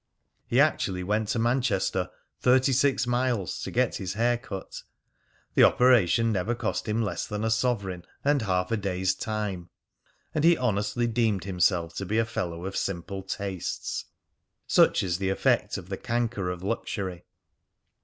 He 0.47 0.59
actually 0.59 1.03
went 1.03 1.27
to 1.27 1.37
Manchester, 1.37 2.09
thirty 2.39 2.71
six 2.71 3.05
miles, 3.05 3.61
to 3.61 3.69
get 3.69 3.97
his 3.97 4.13
hair 4.15 4.35
cut. 4.35 4.81
The 5.53 5.63
operation 5.63 6.31
never 6.31 6.55
cost 6.55 6.87
him 6.87 7.03
less 7.03 7.27
than 7.27 7.43
a 7.43 7.51
sovereign 7.51 8.05
and 8.25 8.41
half 8.41 8.71
a 8.71 8.77
day's 8.77 9.13
time. 9.13 9.69
And 10.33 10.43
he 10.43 10.57
honestly 10.57 11.05
deemed 11.05 11.43
himself 11.43 11.93
to 11.97 12.05
be 12.07 12.17
a 12.17 12.25
fellow 12.25 12.65
of 12.65 12.75
simple 12.75 13.21
tastes! 13.21 14.05
Such 14.65 15.03
is 15.03 15.19
the 15.19 15.29
effect 15.29 15.77
of 15.77 15.89
the 15.89 15.97
canker 15.97 16.49
of 16.49 16.63
luxury. 16.63 17.25